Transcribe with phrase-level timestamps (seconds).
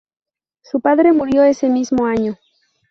[0.63, 2.35] Su padre murió ese mismo año.